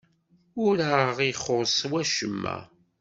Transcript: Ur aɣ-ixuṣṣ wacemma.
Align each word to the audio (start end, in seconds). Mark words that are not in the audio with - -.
Ur 0.65 0.77
aɣ-ixuṣṣ 1.01 1.79
wacemma. 1.91 2.57